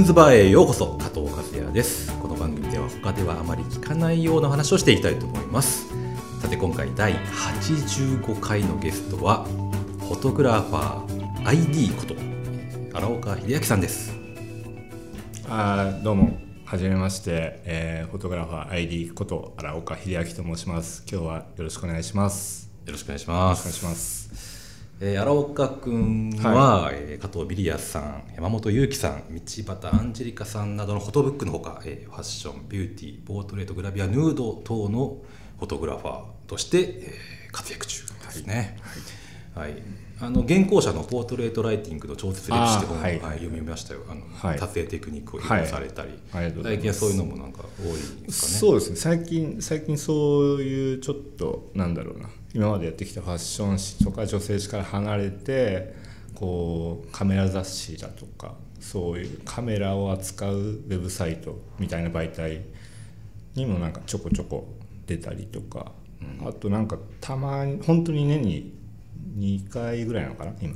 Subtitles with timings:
[0.00, 2.10] ズンズバーへようこそ加藤和也です。
[2.20, 5.88] この番組では他ではあまり聞かないような話をしていきたいと思います。
[6.40, 12.14] さて今回第85回のゲストはフォトグラファー ID こと
[12.94, 14.16] 荒岡秀明さんです。
[15.46, 16.38] あどうも。
[16.64, 21.04] はじめまして、えーフォトグラファー ID こと荒岡秀明と申します。
[21.12, 22.70] 今日はよろしくお願いします。
[22.86, 23.64] よろしくお願いしおます。
[23.64, 24.59] 願いします
[25.02, 35.18] えー、荒岡君は、えー加藤ミリヤさん山本裕樹さん道端アンジェリカさんなどのフォトブックのほか、えーファッションビューティーポートレートグラビアヌード等の
[35.58, 38.76] フォトグラファーとして、えー活躍中ですね。
[39.56, 39.72] はい
[40.22, 43.20] あの玄光社のポートレートライティングの超絶歴史って本を、はい。
[43.20, 44.00] はい読みましたよ。
[44.08, 44.58] あの、はい。
[44.58, 46.74] 撮影テクニックを披露されたり、ありがとうござい。
[46.74, 48.32] 最近はそういうのもなんか多いですかね。
[48.32, 48.96] そうですね。
[48.96, 52.28] 最近最近そういうちょっとなんだろうな。
[52.52, 55.94] 今までやってきたファッション誌とか女性誌から離れて
[56.34, 62.62] こうカメラ雑誌だとかそういうカメラを扱うウェブサイトみたいな媒体
[63.54, 64.66] にもなんかちょこちょこ
[65.06, 65.92] 出たりとか、
[66.44, 68.79] あとなんかたまに本当に年に
[69.36, 70.52] 2回ぐらいなのかな？
[70.60, 70.74] 今。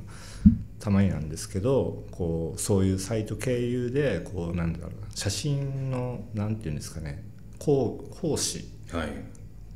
[0.80, 5.06] たまになんですけどこうそういうサイト経由でこうなんだろうな。
[5.14, 7.24] 写真のなんていうんですかね。
[7.58, 8.68] 講講師。
[8.90, 9.08] はい。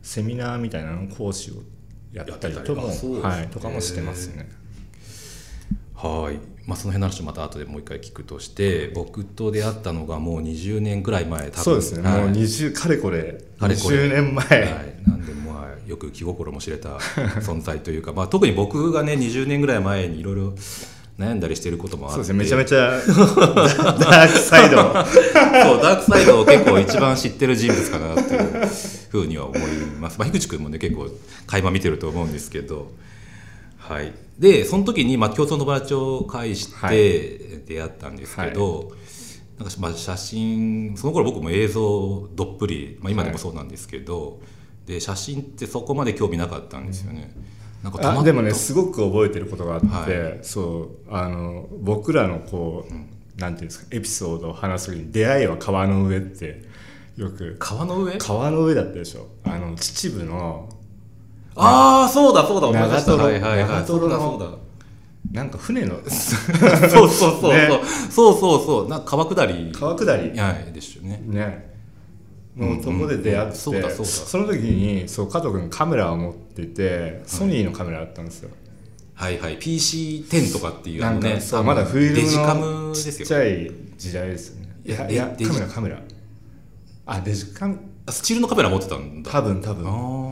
[0.03, 1.55] セミナーみたいなの講師を
[2.13, 3.23] やったりともやってたりあそうですね。
[3.23, 4.49] はい、とかもしてますね。
[5.95, 11.65] はい、まあ、その辺の話をまた後でもう一回聞くとして僕と出会ったのがもう20年ぐらい前多分。
[11.65, 13.43] そうですね、はいもう20かれこれ。
[13.59, 13.97] かれこれ。
[14.09, 14.63] 20年前、はい、
[15.07, 15.38] なんでまあ
[15.89, 16.99] よく気心も知れた
[17.41, 20.55] 存在というか、まあ、特に僕がね20年ぐらい前にいろいろ
[21.19, 22.15] 悩んだりしていることもあって。
[22.15, 22.39] そうですね。
[22.39, 22.97] めちゃめちゃダ
[23.99, 28.69] ダークサイドそうダークサイドを結構一番知ってる人物かなっていう
[29.11, 29.61] ふうには思い
[29.99, 31.09] ます、まあ、樋口君もね結構
[31.47, 32.93] 垣間見てると思うんですけど。
[33.79, 34.13] はい。
[34.39, 38.93] でその時にまあ共通の友達を介しはて出会ったんですけど、
[39.59, 44.39] なんかまあ写真その頃僕も映像どっぷり、まあ、今でもそうなんですけど、
[44.89, 47.31] で写真ってそこまで興味なかったんですよね。
[47.85, 49.87] なんかあでもねすごく覚えてることがあって、
[50.19, 56.65] はそうあの僕らのこう、なんていうんですかエピソードを話す時に「出会いは川の上」って
[57.19, 57.57] よく。
[57.59, 58.17] 川の上？
[58.17, 59.29] 川の上だったでしょ。
[59.45, 60.71] あの秩父の
[61.55, 63.13] ああそうだそうだ思いました。
[63.13, 63.63] 長瀞はいはい。
[63.63, 64.59] はそうだそうだ。
[65.33, 67.69] なんか船の そうそうそうそう、ね。
[68.11, 68.89] そうそうそう。
[68.89, 69.71] なんか川下り。
[69.73, 70.39] 川下り。
[70.39, 71.23] はいですよね。
[71.27, 71.68] ね
[72.57, 78.51] のとこで出会って、うんその時にそう加藤君カメラを持っててソニーのカメラだったんですよ、
[79.15, 79.39] はい。
[79.39, 79.59] はい。
[79.59, 82.23] PC10 とかっていうあなんかのねそうまだフィル
[82.61, 85.99] ムのちっちゃい時代ですよねいやいやカメラカメラ。
[87.07, 87.77] あデジカメ
[88.07, 89.31] あスチールのカメラ持ってたんだ。
[89.31, 89.85] 多分多あ分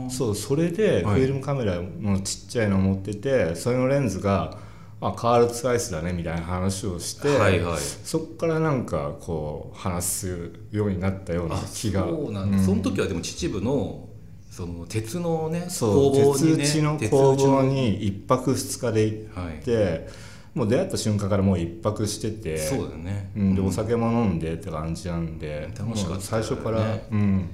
[0.06, 0.10] ー。
[0.10, 1.21] そうそれでフはい。
[1.22, 4.59] ィルムカメラのちっちゃいのを持っててそれのレンズが
[5.01, 7.79] あカールツアイスだねみたいな話をして、はいはい。
[7.79, 12.05] そこからなんかこう話すようになったようなあ気が。
[12.05, 12.65] そうなんだ、うん。
[12.65, 14.09] その時はでも秩父の
[14.51, 19.59] その鉄のね工房にね鉄打ちの鉄工房に一泊二日で行はい。
[19.59, 20.09] って、
[20.55, 26.23] もう出会った瞬間からもう一泊しててそうだよね、うん、でお酒も飲んでって感じなんで楽しかったよね。
[26.23, 27.51] 最初から、うん、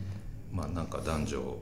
[0.52, 1.56] まあなんか男女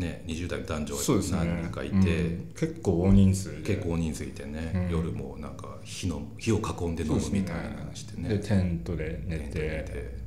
[0.00, 1.38] ね20代の男女そうですね。
[1.38, 2.52] 何人かいて、うん。
[2.58, 3.76] 結構大人数で。
[3.76, 4.90] 結構大人数いてね、うん。
[4.90, 8.28] 夜もなんか火の火を囲んで飲むみたいなのしてね。
[8.30, 9.58] でテントで寝て。
[9.58, 10.20] で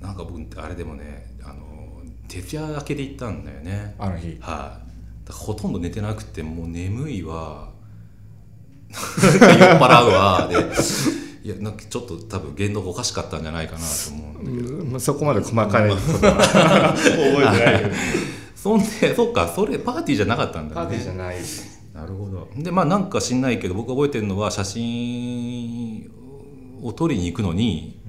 [0.00, 3.94] なんか僕あれでもねあの徹夜明けで行ったんだよね。
[3.98, 4.28] あの日。
[4.28, 4.80] はい、だか
[5.28, 7.70] らほとんど寝てなくてもう眠いわ。
[8.88, 10.48] 酔っ払うわ。
[10.48, 10.56] で
[11.42, 14.90] いやなんかちょっと多分言動がおかしかったんじゃないかなと思うんだけど、うん。
[14.90, 16.92] まあそこまで細かいことは。
[16.96, 17.94] 覚えてないけど
[18.66, 20.74] そんでそっかそれパーティーじゃなかったんだね。
[20.74, 21.36] パーティーじゃない
[21.94, 22.48] なるほど。
[22.56, 26.10] でまあなんか知んないけど僕覚えてるのは写真
[26.82, 28.00] を撮りに行くのに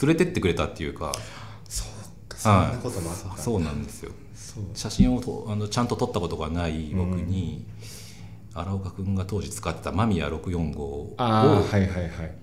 [0.00, 1.12] 連れてってくれたっていうか。
[1.68, 4.12] そうかそんなこともあった、そうなんですよ。
[4.72, 7.66] 写真をとあのちゃんと撮ったことがない僕に、
[8.54, 12.34] 荒岡君が当時使ってた間宮645をああはいはいはい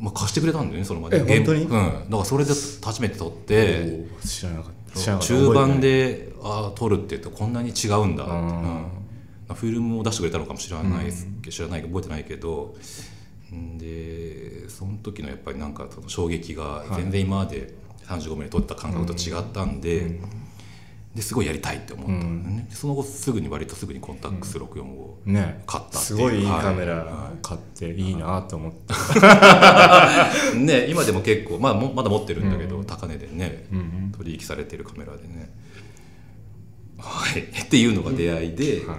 [0.00, 1.18] まあ、貸してくれたんだよねその場で。
[1.18, 1.62] え本当に？
[1.64, 2.52] うん、だからそれで
[2.82, 5.18] 初めて撮って知らなかった。
[5.18, 8.24] 中盤でああ撮るって言うとこんなに違うんだ。
[8.24, 8.40] って、うん。
[8.40, 8.88] ま
[9.50, 12.74] あフィルムを出してくれたのかもしれないです、知らない覚えてないけど。
[13.54, 17.74] んでその時のやっぱりなんかその衝撃が全然今まで
[18.06, 20.20] 35ミリ撮った感覚と違ったんで,、
[21.14, 25.62] ですごいやりたいって思ったんだよね、その後すぐに割とすぐにコンタックス64をね。
[25.66, 26.04] 買ったっていう。
[26.04, 28.94] すごいいいはいカメラは買っていいなと思って、
[30.56, 34.12] ね今でも結構、まあ、もまだ持ってるんだけど、高値でね、うん。
[34.16, 35.50] 取引されてるカメラでね。
[36.98, 37.42] はい。
[37.42, 38.98] っていうのが出会いで、はい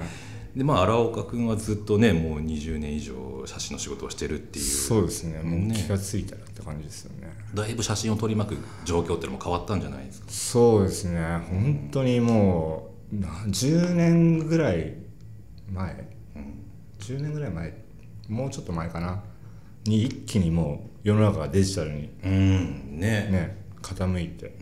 [0.56, 4.65] でまあ荒岡君はずっとねもう20年以上写真の仕事をしてるっていう。
[4.65, 5.42] そうですね。
[5.42, 5.75] もうね。
[5.75, 7.33] 気がついたらって感じですよね。
[7.53, 10.27] だいぶ写真を取り巻く状況っていうのも変わったんじゃないですか？
[10.30, 11.19] そうですね。
[11.50, 14.94] 本当にもうな10年ぐらい
[15.71, 16.07] 前、
[17.00, 17.81] 10年ぐらい前。
[18.27, 19.24] もうちょっと前かな。
[19.86, 23.00] に一気にもう世の中がデジタルにうん。
[23.00, 23.30] ね。
[23.31, 24.56] ね傾いて、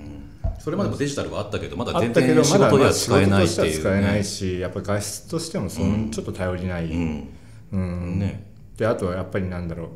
[0.60, 7.30] それまでもデジタルはあったけどまだ全然仕事では仕使えないっていう、使えないね、しやっぱり画質としてもそのちょっと頼りない、うん。
[7.72, 8.20] うん。
[8.20, 8.46] ね。
[8.78, 9.90] であとはやっぱりなんだろう。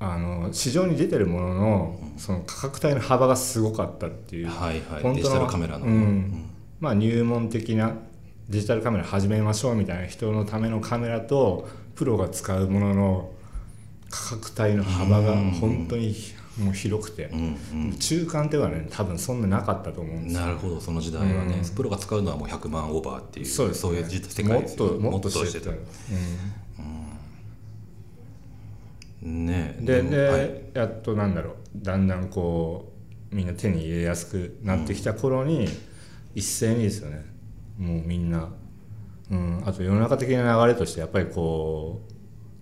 [0.00, 5.02] あの市場に出てるもののその価格帯の幅がすごかったっていう、はいはい。
[5.02, 6.44] 本当のデジタルカメラの、うん。
[6.78, 7.96] まあ、入門的な
[8.48, 13.30] デジタルカメラ始めましょうみたいな人のためのカメラとプロが使うものの
[14.08, 16.14] 価格帯の幅が本当に
[16.58, 20.40] もう広くて、うん中間っていうのはね多分そんななかったと思うんですよ。
[20.40, 25.78] なるほどその時代はね、プロが使うのはもう100万オーバーっていうそうです、ね、いう時世界ですよもっともっとししててた、ね
[29.22, 30.62] うん、でで、はい。
[30.74, 32.92] やっとなんだろうだんだんこ
[33.32, 35.68] うみんな手に入れやすくなってきた頃に、
[36.34, 37.24] 一斉にですよね。
[37.78, 38.48] もうみんな、
[39.30, 42.12] うん、あと世の中的な流れとしてやっぱりこう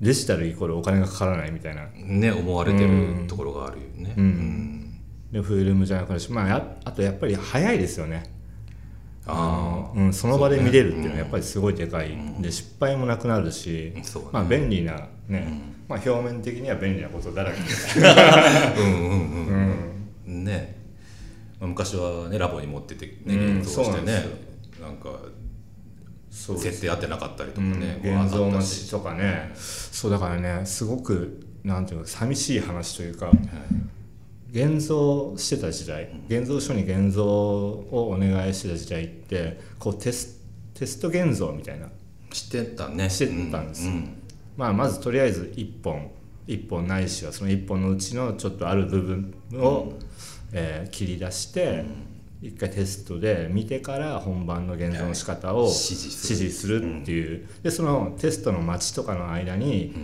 [0.01, 1.87] デジタルイコールお金がかからないみたいな。
[1.95, 5.01] ね思われてるところがあるよね、うん。
[5.33, 8.35] でフィルムじゃなくなるし、まあ、やあとやっぱり早いですよね。
[9.29, 17.59] あうん、その場で見れるっていうのはやっぱりすごいでかい、で失敗もなくなるし、ね、まあ、便利なね、まあ、表面的には便利なことだらけ。
[18.81, 19.97] うんうんうん。
[20.27, 20.45] うん。
[20.45, 20.77] ね、
[21.59, 24.25] まあ、昔はねラボに持っててねうん現像してね
[24.81, 25.11] なんか
[26.37, 27.73] 設定合ってなかったりとうん。
[27.73, 29.53] かね、現像あった待ちとかね。
[29.57, 33.33] そうだからねすごくなんていうか寂しい話というか
[34.53, 40.41] 現像してた時代現像書に現像をお願いしてた時代ってこうテス
[40.75, 41.89] テスト現像みたいな。
[42.33, 43.09] してたね。
[43.09, 43.93] してたんですよ。
[43.93, 44.23] うん
[44.57, 46.11] まあ、まずとりあえず1本
[46.47, 49.93] 1本ないしはその1本のうちのちょっとある部分を、
[50.53, 51.85] えー切り出して
[52.43, 57.49] 一回テストで見てから本番の現像の仕方をはい指指示するっていう。
[57.63, 59.95] でそのテストの待ちとかの間に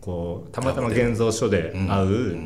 [0.00, 2.36] こうたまたま現像所で会う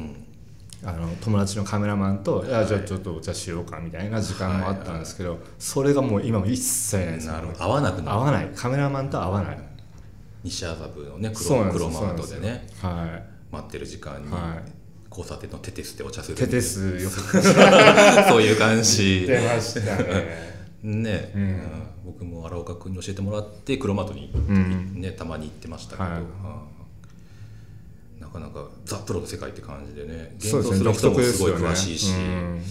[0.85, 2.51] あの友達のカメラマンと「い。
[2.51, 8.13] やじゃあちょっとお茶しようか」みたいな時間もあったんですけどそれがもう今も一切ないです合わなくなる。
[8.13, 8.51] 合わない。
[8.55, 9.59] カメラマンと合わない。
[10.45, 12.69] 西麻布のね黒黒マートでね。
[12.81, 13.07] は
[13.51, 13.53] い。
[13.53, 14.31] 待ってる時間に。
[14.31, 14.76] はい
[15.17, 17.09] 交差点のテテスでお茶するテテスよ。
[17.09, 17.41] く
[18.29, 19.27] そういう感じ。
[19.27, 20.57] 出ましたね。
[20.83, 21.43] ね、うん。
[21.43, 25.01] うん僕も荒岡君に教えてもらって黒トに、うん。
[25.01, 26.21] ね、たまに行ってましたけど、はい。
[26.21, 26.27] うん
[28.21, 32.63] なかなかザ・プロの世界って感じでね現像する人もすごい詳しいし、うん。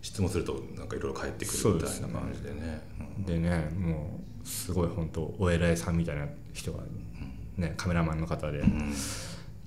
[0.00, 2.82] 質問するとなんかいろいろ返ってくるみたいな感じでね。
[3.18, 3.70] でね。
[3.78, 6.80] もうすごい本当お偉いさんみたいな人が
[7.56, 8.62] ねカメラマンの方で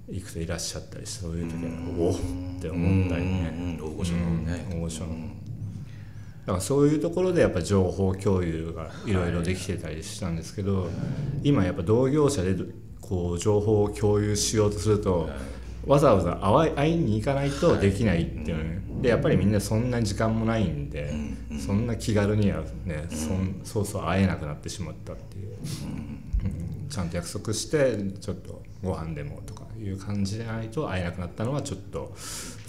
[0.10, 2.16] いくついらっしゃったりそういう時はおおっ
[2.62, 3.54] て思ったりね。
[3.58, 3.94] うんうんうん。
[3.94, 5.10] 大御所のね、うん大御所の。
[5.10, 10.90] だからそういうところでやっぱ情報共有がいろいろできてたりしたんですけど、
[11.42, 12.56] 今やっぱ同業者で
[13.02, 15.28] こう情報を共有しようとすると、
[15.88, 16.40] わざわざ
[16.76, 21.12] 会いに行かないとできないっていうね、でやっぱりみんなそんな時間もないんで、
[21.66, 25.48] そんな気軽にはね、そんそうそう会えなくなってしまったっていう、
[26.44, 26.90] うん。
[26.90, 32.14] ちゃんと約束してちょっとご飯でもとかいう感じでないと会えなくなったのはちょっと、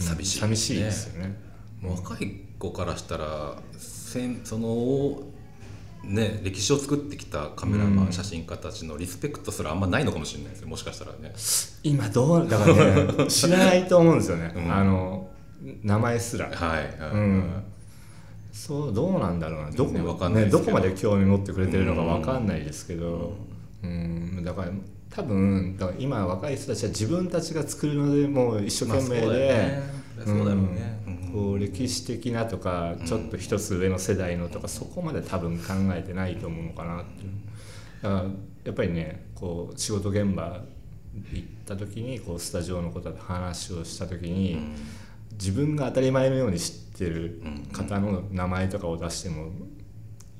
[0.01, 0.39] うん寂しい。
[0.41, 1.35] 寂しいですよね。
[1.83, 5.23] 若い子からしたらせんその
[6.05, 11.33] ね歴史を作ってきたカメラマン、写真家たちのリスペクトすらあんまないのかもしれないですよもしかしたらね。
[11.83, 14.73] 今どうだからね 知らないと思うんですよね、うん。
[14.73, 15.29] あの
[15.83, 17.63] 名前すら、はい、うん、
[18.53, 19.71] そうどうなんだろうな。
[19.71, 20.65] どこ,、ねわかんないですけど。
[20.67, 23.35] どこまで興味持ってくれてるのかわかんないですけど、
[23.83, 24.43] うん。
[24.45, 24.71] だから
[25.11, 29.83] 多分今若い人たちは自分たちが作るのでもう一生懸命で、
[30.25, 31.01] そうだろうね。
[31.07, 31.33] うん。
[31.33, 37.31] こう歴史的なとかちょっと一つ上の世代のとかそこまで多分考えてないと思うのかなっていう。
[38.03, 38.23] だから
[38.65, 40.63] やっぱりねこう仕事現場
[41.33, 44.59] 行った時にこうスタジオのことで話をした時に、
[45.33, 49.51] 自分が当たり前のように知ってる方の名前とかを出しても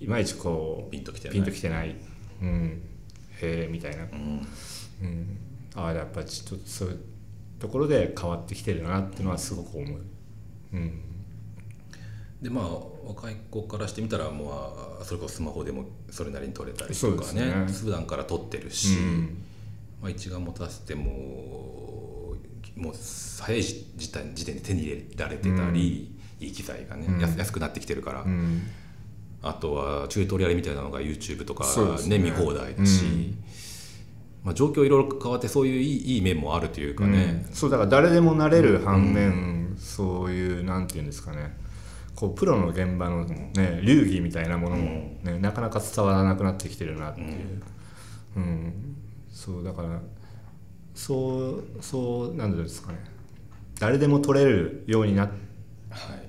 [0.01, 1.37] いまいちこうピンときてない。
[1.37, 1.97] ピンときてない、
[2.43, 2.83] うん、
[3.43, 4.47] へえみたいな、うん。
[5.03, 5.39] うん、
[5.75, 7.01] ああやっぱちょっとそういう
[7.59, 10.01] ところで変わってきてるなっていうのはすごく思う。
[10.73, 11.01] うん。
[12.41, 17.47] でまあ若い子からしてみたらもうそれこそスマホでもそれなりに撮れたりそとかね。
[17.47, 17.67] ね。
[17.73, 19.43] 普段から撮ってるし、うん。
[20.03, 22.25] まあ、一眼持たせても
[22.77, 22.95] もう
[23.41, 28.63] 早い時時点で手に入れられてたり、いい機材がね、安くなってきてるから、うん
[29.49, 31.65] あとはチュートリアルみたいなのが YouTube とか
[32.09, 32.19] ね。
[32.19, 33.45] ね見放題だし、うん。
[34.45, 37.55] まあ、状況いろいろ変わってそういういいいい面もあるというかね、うん。
[37.55, 41.57] そうだから誰でもなれる反面、そういうなんていうんですかね。
[42.15, 44.83] こうプロの現場の、ね、流儀みたいなものも、
[45.23, 47.63] ねなかなか伝わらなくなってきてるなっていう、
[48.37, 48.97] うん。
[49.31, 50.01] そうだから
[50.95, 52.99] そうそうなんですかね。
[53.79, 55.46] 誰でも取れるようになっはい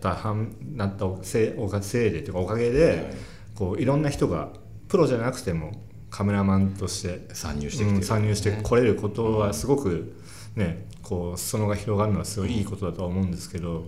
[0.02, 3.14] た反なったおせかせいでというかおかげで、
[3.56, 4.50] こういろんな人が
[4.88, 5.72] プロじゃなくても
[6.10, 10.16] カメラマンとして参入してきて参入してこれることはすごく
[10.56, 13.86] ねこう裾野が広がるのはすごいいいことだとは思うんですけど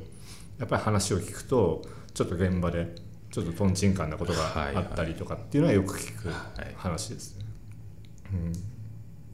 [0.58, 1.82] やっぱり話を聞くと
[2.14, 2.96] ちょっと現場で
[3.32, 4.40] ちょっととんちんかんなことが
[4.76, 6.74] あったりとかっていうのはよく聞くはい。
[6.76, 7.46] 話ですね。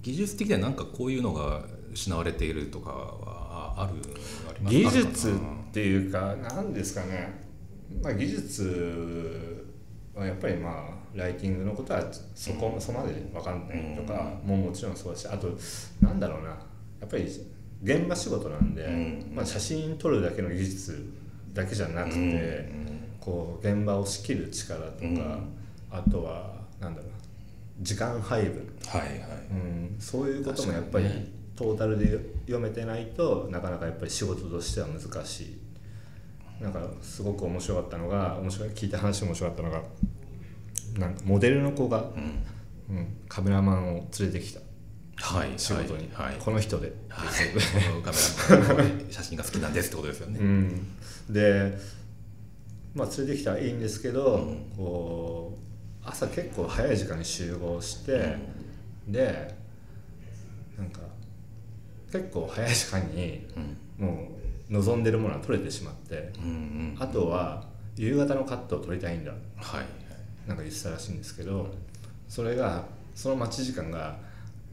[0.02, 5.34] 技術的にはなんかこういうのが失われているとかはある技術
[5.76, 6.34] っていうか。
[6.42, 7.34] 何ですかね、
[8.02, 9.68] まあ、技術
[10.16, 12.02] はやっぱりまあライティングのことは
[12.34, 15.50] そこそこまで分かんないとかももちろんそうだしあと
[16.00, 16.50] なんだろうな。
[16.50, 16.56] や
[17.06, 17.26] っぱり
[17.84, 19.36] 現場仕事なんで、うん。
[19.36, 21.12] まあ、写真撮るだけの技術
[21.54, 23.18] だけじゃなくて、うん。
[23.20, 25.50] こう現場を仕切る力とか、うん。
[25.92, 27.18] あとはなんだろうな。
[27.82, 28.74] 時間配分。
[28.88, 29.10] はいはい。
[29.52, 31.06] うん、そういうこともやっぱり
[31.58, 35.65] トータルで読めてないとなかなかやっぱり仕事としては難しい
[36.62, 39.84] なんかすごく面白かったのが面白い聞いた話面白かったのが
[40.98, 42.44] なんかモデルの子が、うん。
[42.88, 44.60] うん、カメラマンを連れてきた。
[45.18, 46.36] はい仕事に、はいはい。
[46.40, 47.28] この人で、はい、
[47.90, 50.40] このカメラマン写真が好きなんですってことですよね。
[50.40, 50.94] うん、
[51.30, 51.78] で、
[52.94, 54.74] まあ、連れてきたらいいんですけど、うん。
[54.78, 55.58] こ
[56.06, 58.38] う朝結構早い時間に集合して、
[59.08, 59.56] で
[60.78, 61.00] なんか
[62.12, 63.48] 結構早い時間に
[64.00, 64.06] うん。
[64.06, 66.96] もう望んでるものは取れてしまってうんうん。
[67.00, 67.64] あとは
[67.96, 69.32] 夕方のカットを撮りたいんだ。
[69.58, 69.86] はい
[70.48, 71.74] なんか言ってたらしいんですけど
[72.30, 72.84] それが
[73.16, 74.16] その待ち時間が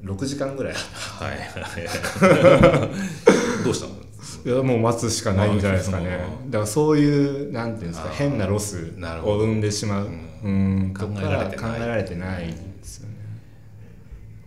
[0.03, 2.89] 6時間ぐらいはいはい。
[3.65, 3.95] どうしたの？
[4.43, 6.25] ていやもう待つしかないんじゃないですかね。
[6.45, 8.93] うんだからそういうなんていうんですか変なロス
[9.25, 10.09] を生んでしまう。
[10.45, 10.95] うん。
[10.99, 11.71] と考かえられてない。
[11.71, 13.12] 考えられてないですよね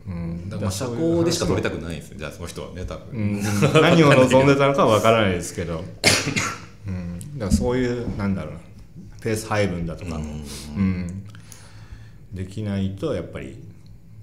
[0.07, 0.50] うん。
[0.50, 2.19] だから車そういう高でしか撮りたくないんですよ。
[2.19, 3.41] じゃあその人はね多う分、ん。
[3.81, 5.83] 何を望んでたのかは分からないですけど、
[6.88, 8.59] うん、だからそういうなんだろうな。
[9.21, 11.24] ペース配分だとか、うん。
[12.31, 13.57] できないとやっぱり、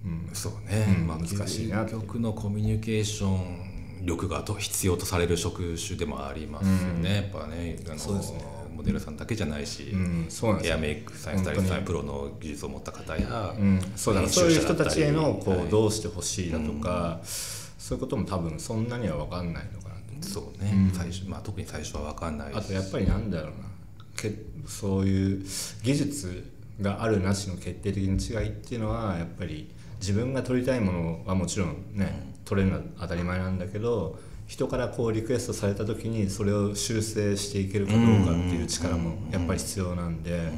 [0.05, 1.07] うん、そうね、うん。
[1.09, 3.73] まあ、難しいなって究極のコミュニケーション
[4.05, 8.45] 力がと必要とされる職種でもありますよね、やっぱねそうですね
[8.75, 10.77] モデルさんだけじゃないし、うん、そうなんですよ。
[10.77, 15.69] ヘアメイクさんスタイリストさん本プロの技術を持った方や、うん、そうそういう人たちへのこう、はい。
[15.69, 20.29] どうしてほしいだとか、そういうことも多分そんなには分かんないのかなと。
[20.29, 20.91] そうね、うん。
[20.93, 22.57] 最初まあ、特に最初は分かんないし。
[22.57, 23.73] あとやっぱりなんだろうな。
[24.17, 24.35] け
[24.67, 25.45] そういう
[25.83, 26.51] 技術
[26.81, 34.19] があるなしの決定的な違いっていうのはやっぱり自分が撮りたいものはもちろんね撮れるのは当たり前なんだけど
[34.53, 40.51] 人からこうリクエストされた時にそれを修正していけるかどうかっていう力もやっぱり必要なんで、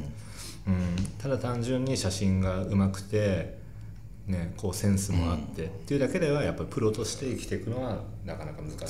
[0.67, 3.57] うん、ただ単純に写真が上手くて、
[4.27, 8.85] ね、こうセンスもあってっていうだけではやっぱりプロとして生きていくのはなかなか難しい。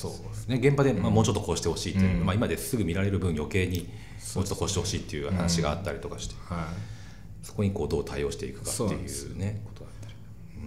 [0.00, 0.56] そうですね。
[0.56, 2.26] 現場で、まあ、もうちょっとこうしてほしいっていう、うん。
[2.26, 6.64] まあ、今ですぐ見られる分余計にもうちょっとこうしてほしいっていう話があったりとかして、はい
[7.42, 9.62] そこにこうどう対応していくかっていうね。
[9.64, 10.08] ことだった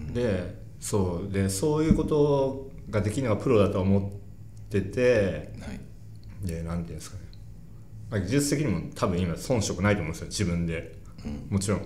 [0.09, 5.79] りでそうでそういうことができるのがプロだと思っててはい。
[6.47, 7.23] でなんていうんですかね、
[8.09, 10.97] まあ、技術的にも多分今遜色ないと思うんですよ自分で、
[11.49, 11.81] もちろん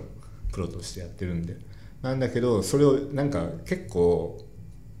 [0.52, 1.56] プロとしてやってるんで。
[2.02, 4.44] なんだけどそれをなんか結構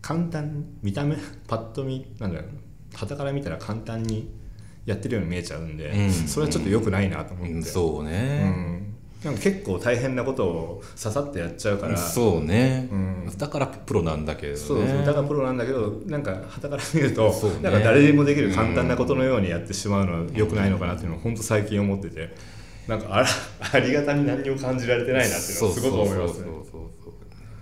[0.02, 2.50] 簡単に見た目 パッと見なんだろう
[2.96, 4.28] はたから見たら簡単に
[4.84, 6.10] やってるように見えちゃうんで、うん。
[6.10, 7.62] それはちょっと良くないなと思って、うん。
[7.62, 8.87] そううね、ん
[9.24, 13.32] なんか結構大変なことをささってやっちゃうから、そうね、うん。
[13.36, 14.58] だからプロなんだけどね。
[14.58, 15.04] そうそう。
[15.04, 17.32] だからプロなんだけどなんか傍から見ると、ね。
[17.62, 22.34] なんか誰でもできる簡単なことのようにやってしまうのは良くないのかなっていうのを本当最近思ってて。
[22.86, 23.26] なんかあら
[23.72, 26.46] ありがたみ何にも感じられてないなっていうのはすごく思いますね。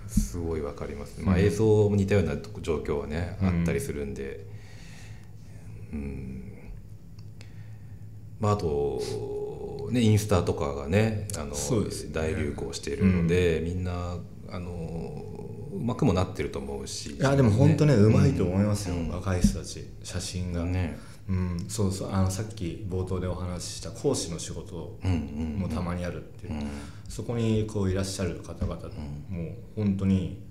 [0.07, 3.47] すごいわかります、まあ、映像も似たような状況はね、うん。
[3.47, 4.45] あったりするんで。
[5.91, 6.43] うん。
[8.39, 9.01] まああと
[9.91, 11.55] ねインスタとかがねあのね。
[12.11, 14.15] 大流行しているので、みんな
[14.49, 15.23] あの
[15.73, 17.11] うまくもなってると思うし。
[17.11, 19.09] いやでも本当ねうまいと思思いますよ、うん。
[19.09, 20.97] 若い人たち写真が、ね。
[21.29, 22.13] うん、そうそう。
[22.13, 25.15] あのさっき冒頭でお話しした講師の仕事うんう
[25.57, 26.67] んもたまにあるっていう、うん。
[27.09, 28.75] そこにこういらっしゃる方々、
[29.29, 30.41] もう本当に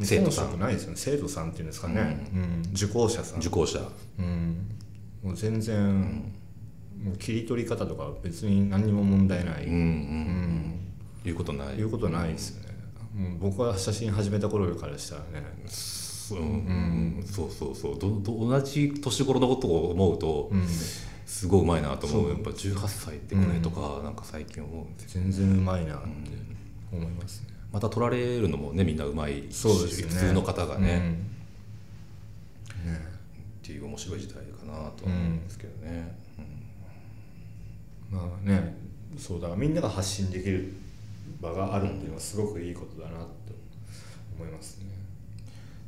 [0.00, 0.58] 生徒さん。
[0.58, 0.96] ないですよね。
[0.96, 2.62] 生徒さんっていうんですかね、うん。
[2.74, 3.40] 受講者さん。
[3.40, 3.80] 受講者。
[4.18, 4.68] うん、
[5.22, 6.32] もう全然、
[7.02, 11.28] もう切り取り方とか別に何にも問題ない、うんうんうん。
[11.28, 11.74] いうことない。
[11.76, 12.74] いうことないですよね、
[13.14, 15.46] もう僕は写真始めた頃からしたらね。
[15.66, 17.24] そう,、うん。
[17.24, 17.98] そうそうそう。
[17.98, 20.66] どど同じ年頃のことを思うと、うん。
[20.66, 22.22] すごいうまいなと思う。
[22.22, 22.32] そう。
[22.32, 26.08] やっぱ18歳ってこれとか、なんか最近思うんですよ全然うまいなって
[26.90, 30.14] 思いますね、また撮られるのもねみんなうまいしそうですよね。
[30.14, 31.18] 普通の方がね、
[32.86, 32.92] うん。
[32.92, 32.98] ね。
[33.62, 36.16] っていう面白い時代かなと思うんですけどね、
[38.10, 38.76] まあね
[39.16, 40.72] そうだみんなが発信できる
[41.40, 43.52] 場があるっていうのはすごくいいことだなって
[44.38, 44.86] 思いますね、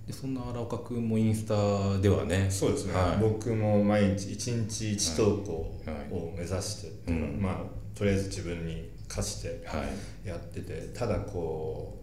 [0.06, 3.18] でそんな荒岡君もインスタではねそうですね、はい。
[3.18, 6.12] 僕も毎日一日1投稿はい。
[6.12, 7.40] を目指してっていうか、うん。
[7.40, 7.54] まあ
[7.96, 9.84] とりあえず自分に課しては
[10.24, 10.28] い。
[10.28, 11.96] やっててただこ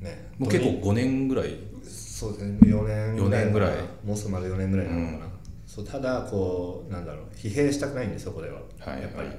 [0.00, 2.58] うねもう結構5年ぐらいそうですね。
[2.62, 3.78] 4年4年ぐらい。
[4.04, 5.35] もうすぐまで4年ぐらいなのかな、うん
[5.66, 9.36] そうただこうなんだろう疲弊したくないんですそこでは、はいやっぱり、はい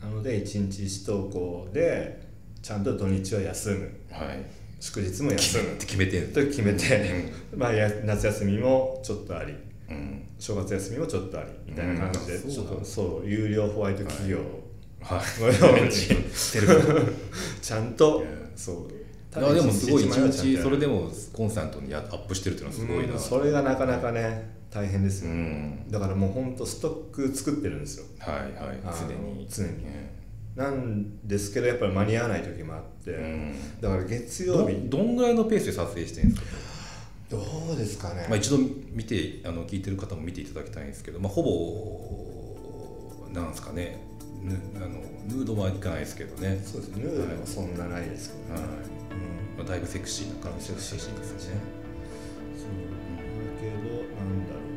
[0.00, 2.20] なので1日1投稿で
[2.62, 3.90] ちゃんと土日は休む。
[4.10, 4.44] はい。
[4.80, 5.64] 祝日も休む。
[5.74, 9.54] って決めてんと決めて、 まあ、や夏休みもちょっとあり。
[9.90, 10.22] うん。
[10.38, 11.50] 正月休みもちょっとあり。
[11.66, 14.38] みたいな感じで、うんちょっとそう有料ホワイト企業
[15.00, 15.40] はい。
[15.40, 15.90] のように、
[16.32, 16.68] してる。
[17.62, 18.76] ちゃんとそう
[19.38, 23.14] いやでもすごい一日それでもコンスタントにやアップしてるっていうのはすごいな。
[23.14, 25.90] うんそれがなかなかね大変ですよ、うん。
[25.90, 28.06] だからもうほんとストック作ってるんですよ。
[28.18, 28.78] はいはい。
[28.84, 29.46] 常に。
[29.48, 29.86] 常に。
[30.56, 33.54] なんですけどやっぱり間に合わない時もあって、うん。
[33.80, 34.74] だから月ど曜日。
[34.88, 36.48] どんぐらいのペースで撮影してるんですか？
[37.30, 37.38] ど
[37.74, 38.56] うですかね、まあ、一度
[38.90, 44.02] 見てあの聞いてる方も見ていただきたいんですけど、まあ、ほぼなんですかね。
[44.42, 47.04] ぬあのヌードはいかないですけどね、そうですね。
[47.04, 48.70] ヌードはそんなないですけどね、はい。
[48.70, 49.58] うん。
[49.58, 51.60] まあ、だいぶセクシーな感じの写真ですよね。
[52.56, 52.68] そう。
[52.78, 54.72] だけどなんだろう。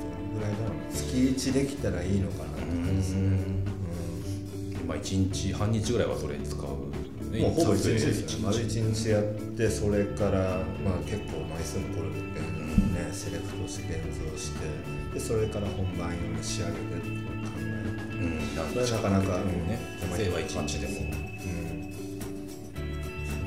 [0.00, 3.68] どのぐらいだろうな月1できたらいいのかなって感じですね。
[4.86, 6.60] まあ、1日半日ぐらいはそれに使う、
[7.30, 9.24] ね、うんもうほぼ1日です一よね丸1日やっ
[9.54, 14.64] てそれからまあ結構枚数もこれねセレクトして現像して
[15.12, 17.47] でそれから本番用に仕上げてっ
[18.86, 19.24] それはなか。
[19.24, 19.68] なかうん。
[19.68, 21.00] ね撮影は1日でも。
[21.00, 21.10] うん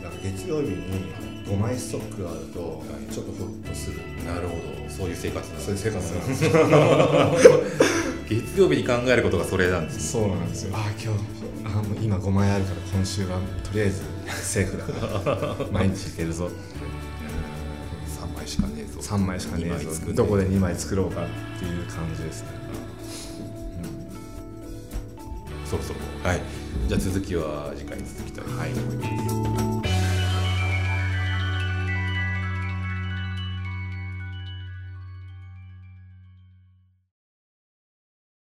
[0.01, 1.13] だから月曜日に
[1.45, 3.13] 5枚ストックがあるとい。
[3.13, 3.99] ちょっとホッとする。
[4.25, 4.89] なるほど。
[4.89, 6.51] そういう生活なんそういう生活なんでですよ。
[8.31, 10.75] 月曜日に考えることがそれなんですそうなんですよ。
[10.75, 11.19] あ今日
[11.65, 14.03] あもう今5枚あるから今週はとりあえず
[14.41, 15.55] セーフだから。
[15.71, 16.49] 毎日いけるぞ。
[18.07, 18.99] 3枚しかねえぞ。
[19.01, 20.13] 3枚しかね二えぞ。
[20.13, 21.27] どこで2枚作ろうかっ
[21.59, 22.49] ていう感じですね
[25.71, 25.99] そろそろ。
[26.23, 26.41] はい。
[26.87, 28.69] じゃあ続きは次回に続きたいと思い。
[29.05, 29.40] ます